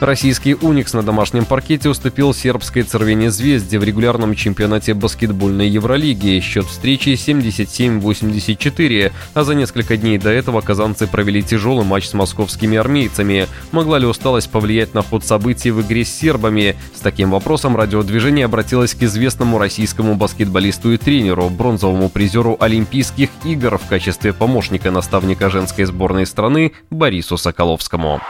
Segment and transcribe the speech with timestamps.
[0.00, 6.40] Российский «Уникс» на домашнем паркете уступил сербской «Цервене Звезде» в регулярном чемпионате баскетбольной Евролиги.
[6.40, 12.78] Счет встречи 77-84, а за несколько дней до этого казанцы провели тяжелый матч с московскими
[12.78, 13.46] армейцами.
[13.72, 16.76] Могла ли усталость повлиять на ход событий в игре с сербами?
[16.94, 23.76] С таким вопросом радиодвижение обратилось к известному российскому баскетболисту и тренеру, бронзовому призеру Олимпийских игр
[23.76, 28.22] в качестве помощника наставника женской сборной страны Борису Соколовскому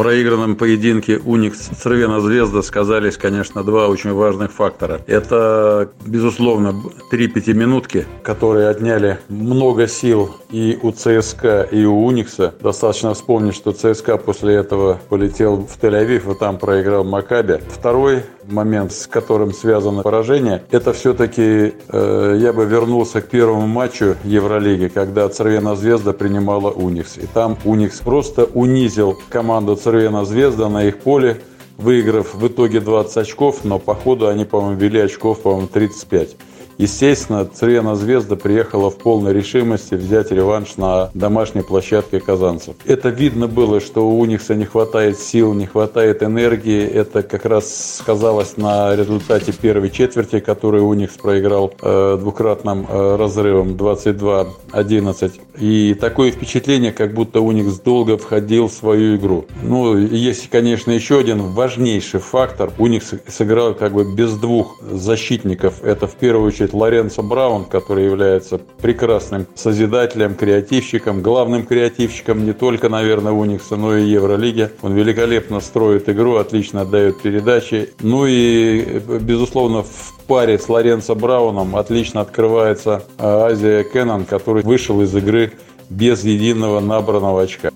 [0.00, 5.02] проигранном поединке Уникс Цервена Звезда сказались, конечно, два очень важных фактора.
[5.06, 6.74] Это, безусловно,
[7.10, 12.54] три пятиминутки, которые отняли много сил и у ЦСКА, и у Уникса.
[12.62, 17.60] Достаточно вспомнить, что ЦСКА после этого полетел в Тель-Авив и там проиграл Макаби.
[17.68, 24.16] Второй момент, с которым связано поражение, это все-таки э, я бы вернулся к первому матчу
[24.24, 27.18] Евролиги, когда Цервена Звезда принимала Уникс.
[27.18, 31.40] И там Уникс просто унизил команду Цервена Звезда на их поле,
[31.78, 36.36] выиграв в итоге 20 очков, но по ходу они, по-моему, вели очков, по-моему, 35.
[36.80, 42.74] Естественно, Црена Звезда приехала в полной решимости взять реванш на домашней площадке казанцев.
[42.86, 46.82] Это видно было, что у Уникса не хватает сил, не хватает энергии.
[46.82, 53.72] Это как раз сказалось на результате первой четверти, которую Уникс проиграл э, двукратным э, разрывом
[53.72, 55.32] 22-11.
[55.58, 59.44] И такое впечатление, как будто Уникс долго входил в свою игру.
[59.62, 62.72] Ну, есть, конечно, еще один важнейший фактор.
[62.78, 65.84] Уникс сыграл как бы без двух защитников.
[65.84, 72.52] Это в первую очередь сказать, Лоренцо Браун, который является прекрасным созидателем, креативщиком, главным креативщиком не
[72.52, 74.70] только, наверное, Уникса, но и Евролиги.
[74.82, 77.90] Он великолепно строит игру, отлично отдает передачи.
[78.00, 85.00] Ну и, безусловно, в паре с Лоренцо Брауном отлично открывается а, Азия Кеннон, который вышел
[85.02, 85.52] из игры
[85.88, 87.70] без единого набранного очка.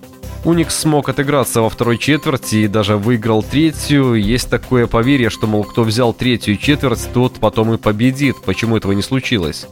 [0.45, 4.15] Уникс смог отыграться во второй четверти и даже выиграл третью.
[4.15, 8.37] Есть такое поверье, что, мол, кто взял третью четверть, тот потом и победит.
[8.45, 9.67] Почему этого не случилось?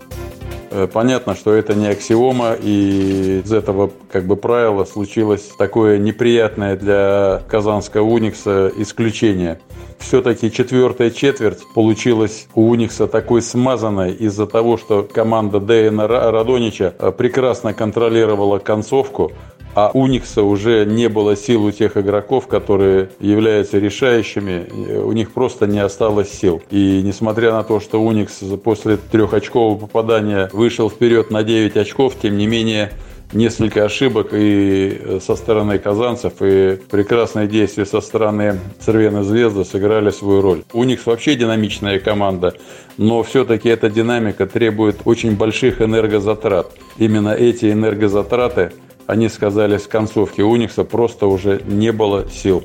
[0.70, 6.76] Э, понятно, что это не аксиома, и из этого как бы правила случилось такое неприятное
[6.76, 9.60] для казанского Уникса исключение.
[9.98, 17.12] Все-таки четвертая четверть получилась у Уникса такой смазанной из-за того, что команда Дэйна Радонича э,
[17.12, 19.32] прекрасно контролировала концовку,
[19.74, 24.66] а у Уникса уже не было сил у тех игроков, которые являются решающими,
[24.98, 26.62] у них просто не осталось сил.
[26.70, 32.36] И несмотря на то, что Уникс после трехочкового попадания вышел вперед на 9 очков, тем
[32.36, 32.92] не менее
[33.32, 40.42] несколько ошибок и со стороны казанцев, и прекрасные действия со стороны Цервена Звезды сыграли свою
[40.42, 40.62] роль.
[40.74, 42.54] У них вообще динамичная команда,
[42.98, 46.72] но все-таки эта динамика требует очень больших энергозатрат.
[46.98, 48.72] Именно эти энергозатраты
[49.06, 52.62] они сказались в концовке Уникса, просто уже не было сил.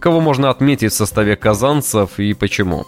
[0.00, 2.84] Кого можно отметить в составе казанцев и почему?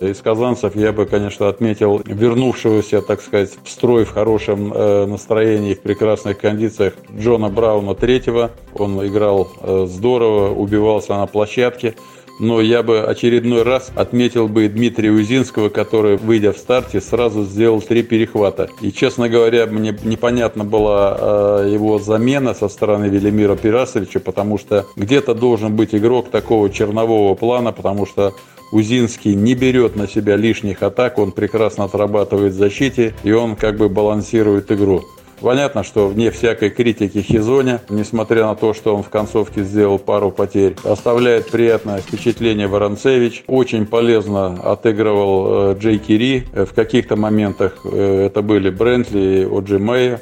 [0.00, 5.74] Из казанцев я бы, конечно, отметил вернувшегося, так сказать, в строй в хорошем э, настроении,
[5.74, 8.50] в прекрасных кондициях Джона Брауна третьего.
[8.74, 11.94] Он играл э, здорово, убивался на площадке
[12.38, 17.80] но я бы очередной раз отметил бы Дмитрия Узинского, который, выйдя в старте, сразу сделал
[17.80, 18.68] три перехвата.
[18.80, 24.86] И, честно говоря, мне непонятна была э, его замена со стороны Велимира Пирасовича, потому что
[24.96, 28.34] где-то должен быть игрок такого чернового плана, потому что
[28.72, 33.76] Узинский не берет на себя лишних атак, он прекрасно отрабатывает в защите, и он как
[33.76, 35.04] бы балансирует игру.
[35.42, 40.30] Понятно, что вне всякой критики Хизоня, несмотря на то, что он в концовке сделал пару
[40.30, 43.42] потерь, оставляет приятное впечатление Воронцевич.
[43.48, 46.46] Очень полезно отыгрывал э, Джей Кири.
[46.52, 50.20] Э, в каких-то моментах э, это были Брентли и Оджи Мэйя.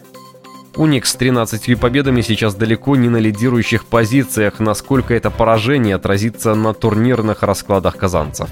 [0.77, 4.59] Уникс с 13 победами сейчас далеко не на лидирующих позициях.
[4.59, 8.49] Насколько это поражение отразится на турнирных раскладах казанцев?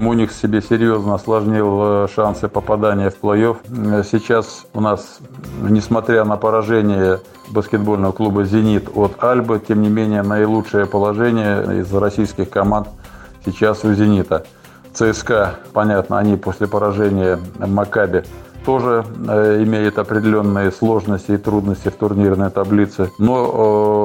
[0.00, 4.00] Муних себе серьезно осложнил э, шансы попадания в плей-офф.
[4.00, 5.18] Э, сейчас у нас,
[5.60, 7.20] несмотря на поражение
[7.50, 12.88] баскетбольного клуба «Зенит» от «Альбы», тем не менее наилучшее положение из российских команд
[13.44, 14.46] сейчас у «Зенита».
[14.94, 18.24] ЦСКА, понятно, они после поражения «Макаби»
[18.64, 23.10] тоже э, имеет определенные сложности и трудности в турнирной таблице.
[23.18, 23.44] Но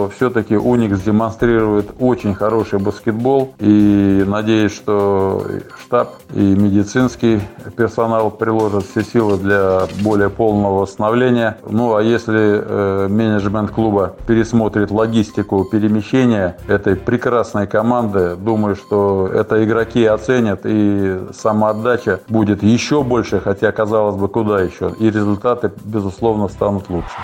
[0.10, 3.54] все-таки Уникс демонстрирует очень хороший баскетбол.
[3.60, 5.46] И надеюсь, что
[5.80, 7.42] штаб и медицинский
[7.78, 11.58] персонал приложат все силы для более полного восстановления.
[11.70, 19.64] Ну а если э, менеджмент клуба пересмотрит логистику перемещения этой прекрасной команды, думаю, что это
[19.64, 24.94] игроки оценят и самоотдача будет еще больше, хотя казалось бы, куда еще.
[25.00, 27.16] И результаты, безусловно, станут лучше.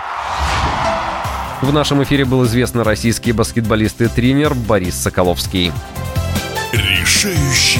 [1.61, 5.71] В нашем эфире был известный российский баскетболист и тренер Борис Соколовский.
[6.73, 7.79] Решающий